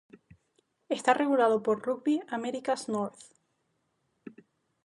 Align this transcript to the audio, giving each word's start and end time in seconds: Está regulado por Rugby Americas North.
Está 0.89 1.13
regulado 1.13 1.61
por 1.61 1.77
Rugby 1.85 2.15
Americas 2.37 2.89
North. 2.93 3.21